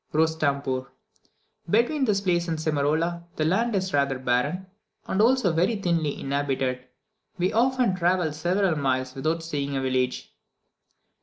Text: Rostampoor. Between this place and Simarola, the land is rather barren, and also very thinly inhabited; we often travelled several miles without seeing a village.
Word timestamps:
Rostampoor. 0.15 0.87
Between 1.69 2.05
this 2.05 2.21
place 2.21 2.47
and 2.47 2.57
Simarola, 2.57 3.23
the 3.35 3.45
land 3.45 3.75
is 3.75 3.93
rather 3.93 4.17
barren, 4.17 4.65
and 5.05 5.21
also 5.21 5.53
very 5.53 5.75
thinly 5.75 6.19
inhabited; 6.19 6.87
we 7.37 7.53
often 7.53 7.95
travelled 7.95 8.33
several 8.33 8.75
miles 8.75 9.13
without 9.13 9.43
seeing 9.43 9.77
a 9.77 9.81
village. 9.81 10.35